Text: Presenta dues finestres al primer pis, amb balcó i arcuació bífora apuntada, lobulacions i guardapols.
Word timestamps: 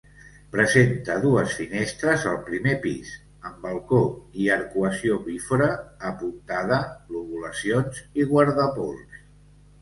Presenta 0.53 1.17
dues 1.25 1.51
finestres 1.57 2.23
al 2.31 2.39
primer 2.47 2.73
pis, 2.85 3.11
amb 3.49 3.59
balcó 3.65 3.99
i 4.45 4.47
arcuació 4.55 5.19
bífora 5.27 5.69
apuntada, 6.13 6.81
lobulacions 7.19 8.01
i 8.23 8.27
guardapols. 8.33 9.23